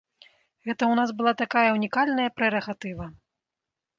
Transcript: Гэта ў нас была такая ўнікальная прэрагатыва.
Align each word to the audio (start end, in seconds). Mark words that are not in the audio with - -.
Гэта 0.67 0.75
ў 0.75 0.93
нас 0.99 1.09
была 1.19 1.33
такая 1.43 1.67
ўнікальная 1.77 2.27
прэрагатыва. 2.37 3.05